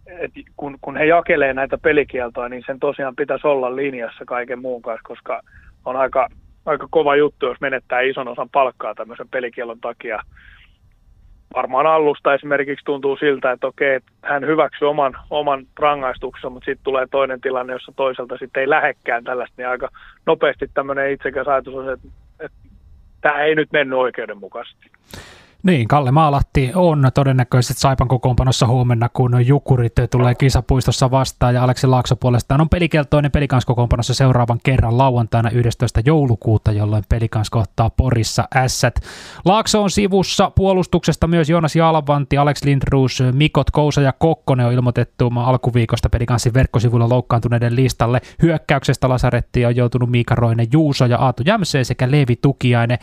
[0.07, 4.81] et kun, kun he jakelee näitä pelikieltoja, niin sen tosiaan pitäisi olla linjassa kaiken muun
[4.81, 5.41] kanssa, koska
[5.85, 6.27] on aika,
[6.65, 10.23] aika kova juttu, jos menettää ison osan palkkaa tämmöisen pelikielon takia.
[11.55, 16.83] varmaan alusta esimerkiksi tuntuu siltä, että okei, että hän hyväksyy oman, oman rangaistuksensa, mutta sitten
[16.83, 19.89] tulee toinen tilanne, jossa toiselta sitten ei lähekkään tällaista, niin aika
[20.25, 22.07] nopeasti tämmöinen itsekäs ajatus on se, että,
[22.39, 22.74] että
[23.25, 24.91] tämä ei nyt mennyt oikeudenmukaisesti.
[25.65, 31.88] Niin, Kalle Maalahti on todennäköisesti Saipan kokoonpanossa huomenna, kun Jukurit tulee kisapuistossa vastaan ja Aleksi
[31.88, 36.01] Laakso puolestaan on pelikeltoinen pelikanskokoonpanossa seuraavan kerran lauantaina 11.
[36.06, 38.95] joulukuuta, jolloin pelikans kohtaa Porissa ässät.
[39.45, 45.32] Laakso on sivussa puolustuksesta myös Joonas Jalvanti, Alex Lindruus, Mikot Kousa ja Kokkonen on ilmoitettu
[45.36, 48.21] alkuviikosta pelikanssin verkkosivuilla loukkaantuneiden listalle.
[48.41, 52.97] Hyökkäyksestä Lasaretti on joutunut Miika Roinen, Juuso ja Aatu Jämsee sekä Leevi Tukiainen.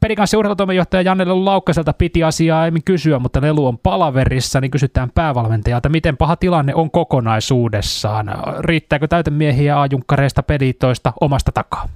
[0.00, 5.10] Pelikanssin urheilutoimenjohtaja Janne Lelu Laukkaselta piti asiaa aiemmin kysyä, mutta Lelu on palaverissa, niin kysytään
[5.14, 8.26] päävalmentajalta, miten paha tilanne on kokonaisuudessaan.
[8.60, 11.88] Riittääkö täytemiehiä ajunkkareista pelitoista omasta takaa?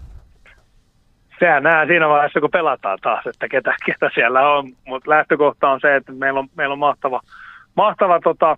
[1.38, 5.80] Sehän nähdään siinä vaiheessa, kun pelataan taas, että ketä, ketä siellä on, mutta lähtökohta on
[5.80, 7.20] se, että meillä on, meillä on mahtava,
[7.76, 8.56] mahtava tota,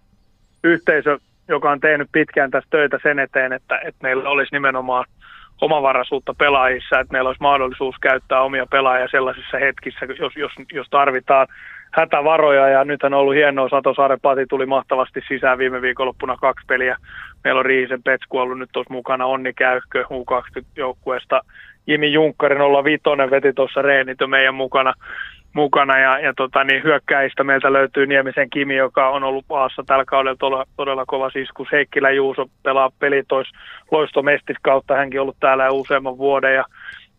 [0.64, 5.04] yhteisö, joka on tehnyt pitkään tässä töitä sen eteen, että, että meillä olisi nimenomaan–
[5.60, 11.46] omavaraisuutta pelaajissa, että meillä olisi mahdollisuus käyttää omia pelaajia sellaisissa hetkissä, jos, jos, jos tarvitaan
[11.94, 12.68] hätävaroja.
[12.68, 16.96] Ja nythän on ollut hienoa, Sato Saarepati tuli mahtavasti sisään viime viikonloppuna kaksi peliä.
[17.44, 21.40] Meillä on Riisen Petsku ollut nyt tuossa mukana, Onni Käykkö U20-joukkueesta.
[21.86, 24.94] Jimi Junkkarin olla vitonen veti tuossa reenitö meidän mukana
[25.54, 30.04] mukana ja, ja tota, niin hyökkäistä meiltä löytyy Niemisen Kimi, joka on ollut maassa tällä
[30.04, 31.68] kaudella todella, todella kova siskus.
[31.72, 33.48] Heikkilä Juuso pelaa pelitois
[33.90, 36.64] loistomestis kautta, hänkin ollut täällä useamman vuoden ja,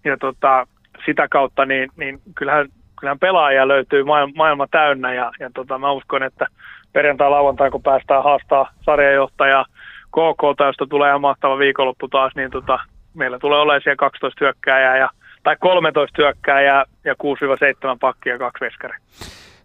[0.04, 0.68] ja tota,
[1.06, 2.68] sitä kautta niin, niin kyllähän,
[3.00, 6.48] kyllähän pelaajia löytyy maailma, maailma täynnä ja, ja tota, mä uskon, että
[6.94, 9.66] perjantai lauantai kun päästään haastaa sarjajohtajaa
[10.12, 12.80] KK, josta tulee ihan mahtava viikonloppu taas, niin tota,
[13.14, 15.10] meillä tulee olemaan siellä 12 hyökkääjää ja
[15.46, 17.18] tai 13 hyökkääjää ja 6-7
[18.00, 18.98] pakkia ja kaksi veskaria.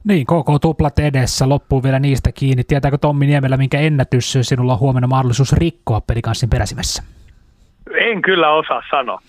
[0.04, 2.64] Niin, KK tuplat edessä, loppuu vielä niistä kiinni.
[2.64, 7.02] Tietääkö Tommi Niemelä, minkä ennätys sinulla on huomenna mahdollisuus rikkoa pelikanssin peräsimessä?
[7.94, 9.20] En kyllä osaa sanoa.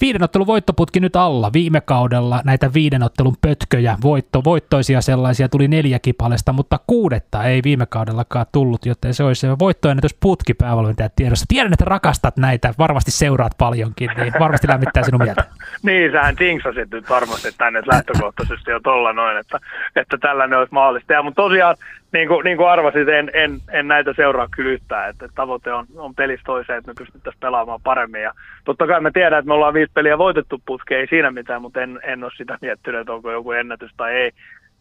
[0.00, 1.50] Viiden ottelun voittoputki nyt alla.
[1.52, 7.60] Viime kaudella näitä viiden ottelun pötköjä, voitto, voittoisia sellaisia tuli neljä kipalesta, mutta kuudetta ei
[7.64, 11.44] viime kaudellakaan tullut, joten se olisi voittoennätys putki päävalmentajan tiedossa.
[11.48, 15.44] Tiedän, että rakastat näitä, varmasti seuraat paljonkin, niin varmasti lämmittää sinun mieltä.
[15.82, 19.60] niin, sähän tinksasit nyt varmasti tänne lähtökohtaisesti jo tuolla noin, että,
[19.96, 21.12] että tällainen olisi mahdollista.
[21.12, 21.76] Ja, mutta tosiaan
[22.14, 25.10] niin kuin, niin kuin arvasit, en, en, en näitä seuraa kyllä yhtään.
[25.10, 28.22] Että tavoite on, on pelissä toiseen, että me pystyttäisiin pelaamaan paremmin.
[28.22, 28.32] Ja
[28.64, 31.80] totta kai me tiedän, että me ollaan viisi peliä voitettu putkeen, ei siinä mitään, mutta
[31.80, 34.30] en, en ole sitä miettinyt, että onko joku ennätys tai ei.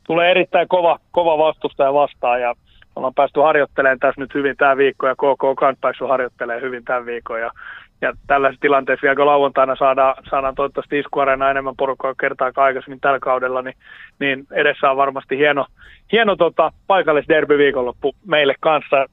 [0.04, 2.54] Tulee erittäin kova, kova vastustaja vastaan ja
[2.96, 7.06] ollaan päästy harjoittelemaan tässä nyt hyvin tämä viikko ja KK on päässyt harjoittelemaan hyvin tämän
[7.06, 7.42] viikon.
[7.42, 7.52] Ja
[8.04, 13.20] ja tällaisessa tilanteessa vielä kun lauantaina saadaan, saadaan toivottavasti iskuareena enemmän porukkaa kertaa aikaisemmin tällä
[13.20, 13.76] kaudella, niin,
[14.20, 15.66] niin edessä on varmasti hieno,
[16.12, 19.06] hieno tota, paikallis viikonloppu meille kanssa.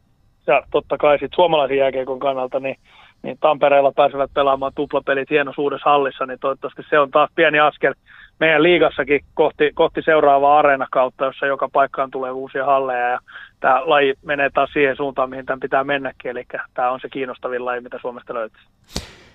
[0.46, 2.76] Ja totta kai sitten suomalaisen jääkeikon kannalta, niin,
[3.22, 7.94] niin Tampereella pääsevät pelaamaan tuplapelit hienossa uudessa hallissa, niin toivottavasti se on taas pieni askel
[8.40, 13.18] meidän liigassakin kohti, kohti seuraavaa areenakautta, jossa joka paikkaan tulee uusia halleja ja
[13.60, 17.64] tämä laji menee taas siihen suuntaan, mihin tämän pitää mennäkin, eli tämä on se kiinnostavin
[17.64, 18.60] laji, mitä Suomesta löytyy.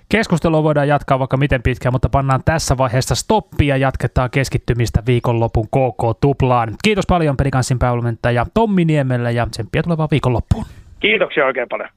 [0.09, 5.67] Keskustelua voidaan jatkaa vaikka miten pitkään, mutta pannaan tässä vaiheessa stoppia ja jatketaan keskittymistä viikonlopun
[5.67, 6.69] KK-tuplaan.
[6.83, 10.65] Kiitos paljon pelikanssin päävalmentaja Tommi Niemellä ja tsemppiä tulevaan viikonloppuun.
[10.99, 11.89] Kiitoksia oikein paljon.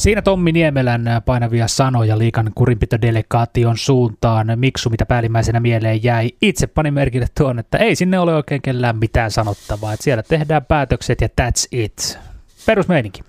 [0.00, 4.46] Siinä Tommi Niemelän painavia sanoja liikan kurinpitodelegaation suuntaan.
[4.56, 6.30] Miksu, mitä päällimmäisenä mieleen jäi.
[6.42, 9.92] Itse panin merkille tuon, että ei sinne ole oikein kellään mitään sanottavaa.
[9.92, 12.18] Että siellä tehdään päätökset ja that's it.
[12.66, 13.22] Perusmeininki.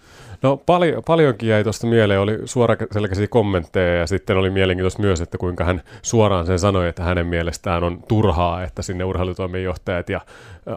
[0.44, 5.38] No paljon, paljonkin jäi tuosta mieleen, oli suoraselkäisiä kommentteja ja sitten oli mielenkiintoista myös, että
[5.38, 10.22] kuinka hän suoraan sen sanoi, että hänen mielestään on turhaa, että sinne urheilutoimenjohtajat ja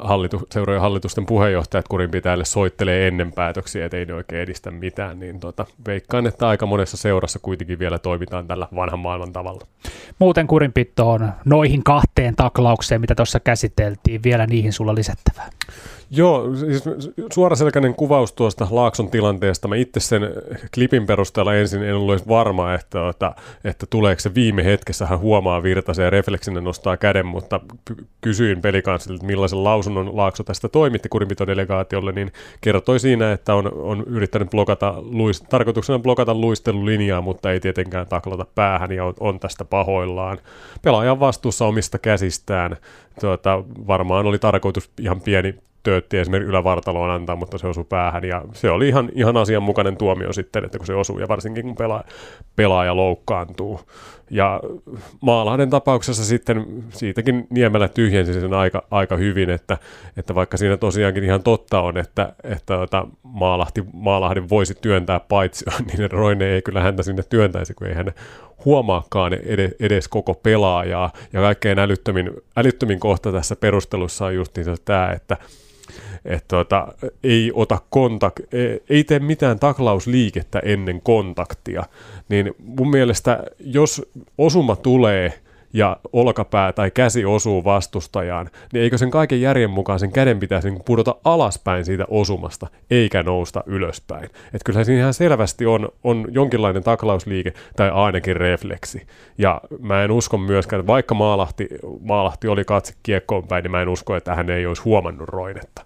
[0.00, 5.40] hallitu, seurojen hallitusten puheenjohtajat kurinpitäjille soittelee ennen päätöksiä, että ei ne oikein edistä mitään, niin
[5.40, 9.66] tota, veikkaan, että aika monessa seurassa kuitenkin vielä toimitaan tällä vanhan maailman tavalla.
[10.18, 15.50] Muuten kurinpittoon noihin kahteen taklaukseen, mitä tuossa käsiteltiin, vielä niihin sulla lisättävää.
[16.16, 16.85] Joo, siis
[17.33, 19.68] suoraselkäinen kuvaus tuosta Laakson tilanteesta.
[19.68, 20.22] Mä itse sen
[20.74, 25.62] klipin perusteella ensin en ollut varma, että, että, että tuleeko se viime hetkessä hän huomaa
[25.62, 27.61] virtaisen ja refleksinä nostaa käden, mutta
[28.20, 34.05] kysyin pelikanssilta, että millaisen lausunnon Laakso tästä toimitti kurinpitodelegaatiolle, niin kertoi siinä, että on, on
[34.07, 39.64] yrittänyt blokata, luis, tarkoituksena blokata luistelulinjaa, mutta ei tietenkään taklata päähän ja on, on tästä
[39.64, 40.38] pahoillaan.
[40.83, 42.77] Pelaajan vastuussa omista käsistään.
[43.20, 48.42] Tuota, varmaan oli tarkoitus ihan pieni töötti esimerkiksi ylävartaloon antaa, mutta se osui päähän ja
[48.53, 52.05] se oli ihan, ihan asianmukainen tuomio sitten, että kun se osuu ja varsinkin kun pelaaja,
[52.57, 53.81] pelaaja loukkaantuu.
[54.31, 54.61] Ja
[55.20, 59.79] Maalahden tapauksessa sitten siitäkin Niemelä tyhjensi sen aika, aika hyvin, että,
[60.16, 65.64] että vaikka siinä tosiaankin ihan totta on, että, että että Maalahti, Maalahden voisi työntää paitsi,
[65.87, 68.12] niin Roine ei kyllä häntä sinne työntäisi, kun ei hän
[68.64, 71.12] huomaakaan edes, edes koko pelaajaa.
[71.33, 75.37] Ja kaikkein älyttömin, älyttömin kohta tässä perustelussa on just tämä, että
[76.24, 76.88] että tuota,
[77.24, 81.82] ei ota kontak- e, ei tee mitään taklausliikettä ennen kontaktia,
[82.28, 84.02] niin mun mielestä jos
[84.38, 85.32] osuma tulee
[85.74, 90.70] ja olkapää tai käsi osuu vastustajaan, niin eikö sen kaiken järjen mukaan sen käden pitäisi
[90.70, 94.24] niin pudota alaspäin siitä osumasta, eikä nousta ylöspäin.
[94.24, 99.06] Että kyllähän siinä ihan selvästi on, on jonkinlainen taklausliike tai ainakin refleksi.
[99.38, 101.68] Ja mä en usko myöskään, että vaikka Maalahti,
[102.00, 105.84] Maalahti oli katse kiekkoon päin, niin mä en usko, että hän ei olisi huomannut roinetta.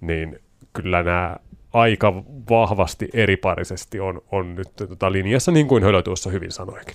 [0.00, 0.38] Niin
[0.72, 1.36] kyllä nämä
[1.72, 6.94] aika vahvasti eriparisesti on, on nyt tota linjassa, niin kuin Hölö tuossa hyvin sanoikin.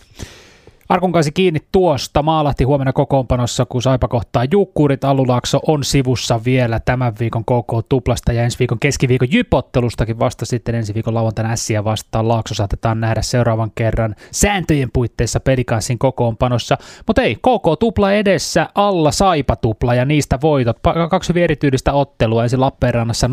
[0.90, 2.24] Arkunkaisi kiinni tuosta.
[2.24, 5.04] Maalahti huomenna kokoonpanossa, kun Saipa kohtaa Jukkurit.
[5.04, 10.76] Allulaakso on sivussa vielä tämän viikon KK tuplasta ja ensi viikon keskiviikon jypottelustakin vasta sitten
[10.76, 12.28] ensi viikon lauantaina ässiä vastaan.
[12.28, 16.78] Laakso saatetaan nähdä seuraavan kerran sääntöjen puitteissa pelikanssin kokoonpanossa.
[17.08, 20.78] Mutta ei, KK tupla edessä, alla Saipa tupla ja niistä voitot.
[21.10, 21.50] Kaksi hyvin
[21.92, 22.44] ottelua.
[22.44, 23.30] Ensin Lappeenrannassa 0-3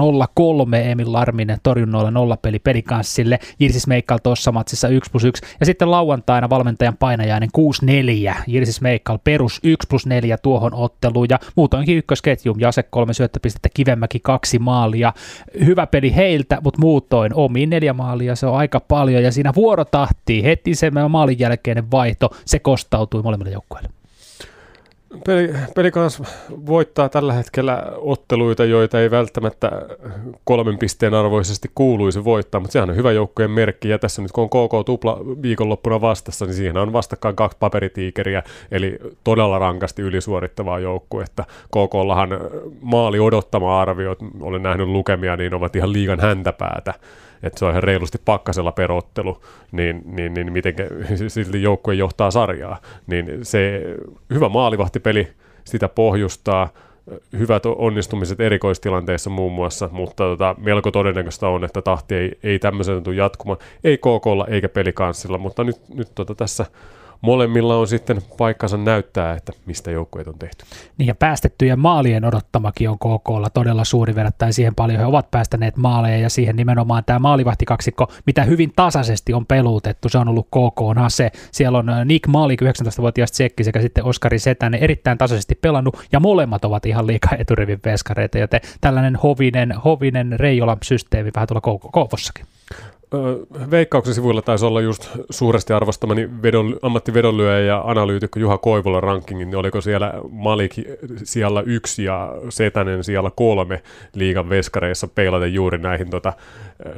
[0.75, 3.39] Emil Larminen torjunnoilla nollapeli pelikanssille.
[3.61, 5.43] Jirsis Meikkal tuossa matsissa 1 plus 1.
[5.61, 8.35] Ja sitten lauantaina valmentajan painajainen 6-4.
[8.47, 12.57] Jirsis Meikkal perus 1 plus 4 tuohon otteluun ja muutoinkin ykkösketju.
[12.59, 15.13] Jase kolme syöttöpistettä, Kivemäki kaksi maalia.
[15.65, 20.45] Hyvä peli heiltä, mutta muutoin omiin neljä maalia, se on aika paljon ja siinä vuorotahtiin
[20.45, 24.00] heti se maalin jälkeinen vaihto, se kostautui molemmille joukkueille.
[25.27, 26.23] Peli, pelikans
[26.67, 29.71] voittaa tällä hetkellä otteluita, joita ei välttämättä
[30.45, 33.89] kolmen pisteen arvoisesti kuuluisi voittaa, mutta sehän on hyvä joukkojen merkki.
[33.89, 38.43] Ja tässä nyt kun on KK tupla viikonloppuna vastassa, niin siinä on vastakkain kaksi paperitiikeriä,
[38.71, 41.45] eli todella rankasti ylisuorittavaa joukkuetta.
[41.67, 42.31] KKllahan
[42.81, 46.95] maali odottama arvio, olen nähnyt lukemia, niin ovat ihan liigan häntäpäätä
[47.43, 50.75] että se on ihan reilusti pakkasella perottelu, niin, niin, niin miten
[51.29, 52.81] silti joukkue johtaa sarjaa.
[53.07, 53.83] Niin se
[54.31, 55.29] hyvä maalivahtipeli
[55.65, 56.69] sitä pohjustaa,
[57.39, 63.03] hyvät onnistumiset erikoistilanteissa muun muassa, mutta tota, melko todennäköistä on, että tahti ei, ei tämmöisen
[63.03, 66.67] tule jatkumaan, ei KKlla eikä pelikanssilla, mutta nyt, nyt tota, tässä
[67.21, 70.65] molemmilla on sitten paikkansa näyttää, että mistä joukkueet on tehty.
[70.99, 75.77] Niin ja päästettyjen maalien odottamakin on KKlla todella suuri verrattuna siihen paljon he ovat päästäneet
[75.77, 80.99] maaleja ja siihen nimenomaan tämä maalivahtikaksikko, mitä hyvin tasaisesti on peluutettu, se on ollut KK
[81.05, 81.31] ase.
[81.53, 86.21] Siellä on äh, Nick Maalik, 19-vuotias tsekki sekä sitten Oskari Setänen erittäin tasaisesti pelannut ja
[86.21, 92.47] molemmat ovat ihan liikaa eturivin veskareita, joten tällainen hovinen, hovinen Reijolan systeemi vähän tuolla Kouvossakin.
[93.71, 99.59] Veikkauksen sivuilla taisi olla just suuresti arvostamani vedon, ammattivedonlyöjä ja analyytikko Juha Koivulla rankingin, niin
[99.59, 100.75] oliko siellä Malik
[101.23, 103.83] siellä yksi ja Setänen siellä kolme
[104.15, 106.33] liigan veskareissa peilaten juuri näihin tota,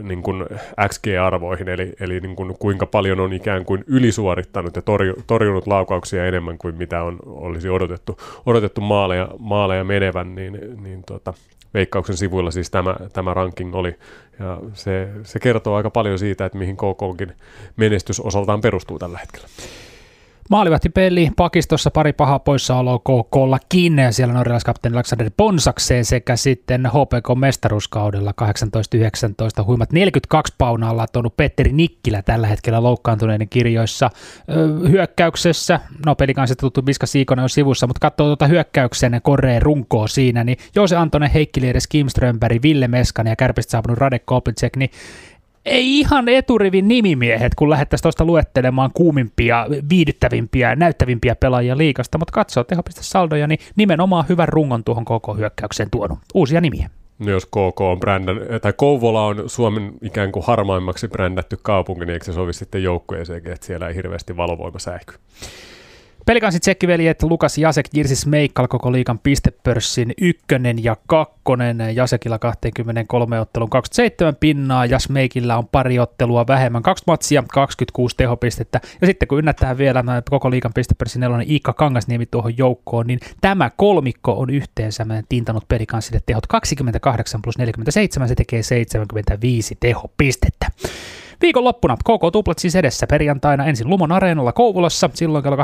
[0.02, 0.46] niin kuin
[0.88, 6.26] XG-arvoihin, eli, eli niin kuin kuinka paljon on ikään kuin ylisuorittanut ja torju, torjunut laukauksia
[6.26, 11.34] enemmän kuin mitä on, olisi odotettu, odotettu maaleja, maaleja menevän, niin, niin tota,
[11.74, 13.94] Veikkauksen sivuilla siis tämä, tämä ranking oli.
[14.38, 17.32] Ja se, se kertoo aika paljon siitä, että mihin KKkin
[17.76, 19.48] menestys osaltaan perustuu tällä hetkellä.
[20.52, 28.34] Maalivahtipeli pakistossa pari pahaa poissaoloa KKllakin siellä norjalaiskapteeni Alexander Bonsakseen sekä sitten HPK mestaruuskaudella
[29.62, 34.10] 18-19 huimat 42 paunaa laittanut Petteri Nikkilä tällä hetkellä loukkaantuneiden kirjoissa.
[34.50, 40.08] Öö, hyökkäyksessä, no pelikanssa tuttu Miska Siikonen on sivussa, mutta katsoo tuota hyökkäyksen koreen runkoa
[40.08, 44.76] siinä, niin Joose Antonen, Heikki Liedes, Kim Strömberg, Ville Meskanen ja kärpistä saapunut Radek Kopicek,
[44.76, 44.90] niin
[45.64, 52.64] ei ihan eturivin nimimiehet, kun lähdettäisiin tuosta luettelemaan kuumimpia, viihdyttävimpiä, näyttävimpiä pelaajia liikasta, mutta katsoo
[52.64, 56.18] tehopistesaldoja, niin nimenomaan hyvän rungon tuohon koko hyökkäykseen tuonut.
[56.34, 56.90] Uusia nimiä.
[57.18, 62.12] No jos KK on brändän, tai Kouvola on Suomen ikään kuin harmaimmaksi brändätty kaupunki, niin
[62.12, 65.14] eikö se sovi sitten joukkueeseenkin, että siellä ei hirveästi valovoima säihky?
[66.26, 71.78] Pelikansi tsekkiveljet Lukas Jasek, Jirsis Meikkal koko liikan pistepörssin ykkönen ja kakkonen.
[71.94, 78.80] Jasekilla 23 ottelun 27 pinnaa, ja Meikillä on pari ottelua vähemmän, kaksi matsia, 26 tehopistettä.
[79.00, 83.70] Ja sitten kun ynnättää vielä koko liikan pistepörssin nelonen Iikka Kangasniemi tuohon joukkoon, niin tämä
[83.76, 90.66] kolmikko on yhteensä tintanut pelikanssille tehot 28 plus 47, se tekee 75 tehopistettä.
[91.42, 95.62] Viikonloppuna KK Tuplat siis edessä perjantaina ensin Lumon Areenalla Kouvolassa, silloin kello 18.30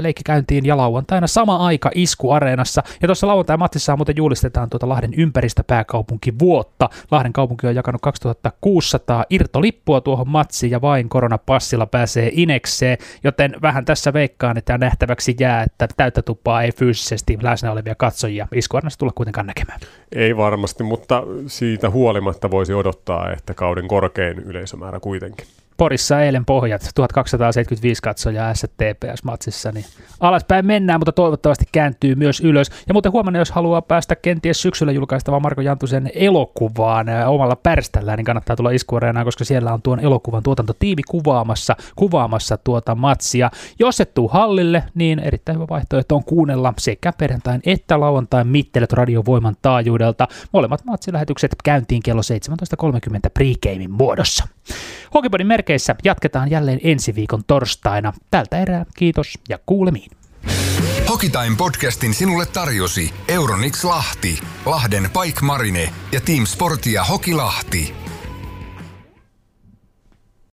[0.00, 2.82] leikki käyntiin ja lauantaina sama aika Isku Areenassa.
[3.02, 6.88] Ja tuossa lauantai matsissa muuten julistetaan tuota Lahden ympäristöpääkaupunki vuotta.
[7.10, 13.84] Lahden kaupunki on jakanut 2600 irtolippua tuohon matsiin ja vain koronapassilla pääsee inekseen, joten vähän
[13.84, 18.98] tässä veikkaan, että nähtäväksi jää, että täyttä tupaa ei fyysisesti läsnä olevia katsojia Isku Areenassa
[18.98, 19.80] tulla kuitenkaan näkemään.
[20.12, 24.42] Ei varmasti, mutta siitä huolimatta voisi odottaa, että kauden korkein
[24.72, 25.46] yleisömäärä kuitenkin.
[25.76, 29.84] Porissa eilen pohjat, 1275 katsojaa STPS-matsissa, niin
[30.20, 32.70] alaspäin mennään, mutta toivottavasti kääntyy myös ylös.
[32.88, 38.24] Ja muuten huomenna, jos haluaa päästä kenties syksyllä julkaistavaan Marko Jantusen elokuvaan omalla pärställään, niin
[38.24, 43.50] kannattaa tulla iskuareenaan, koska siellä on tuon elokuvan tuotantotiimi kuvaamassa, kuvaamassa tuota matsia.
[43.78, 48.92] Jos et tuu hallille, niin erittäin hyvä vaihtoehto on kuunnella sekä perjantain että lauantain mittelet
[48.92, 50.28] radiovoiman taajuudelta.
[50.52, 52.22] Molemmat matsilähetykset käyntiin kello
[52.86, 54.48] 17.30 pregamein muodossa.
[55.14, 58.12] Hokipodin merkeissä jatketaan jälleen ensi viikon torstaina.
[58.30, 60.10] Tältä erää kiitos ja kuulemiin.
[61.08, 68.01] Hokitime podcastin sinulle tarjosi Euronix Lahti, Lahden Pike Marine ja Team Sportia Hokilahti.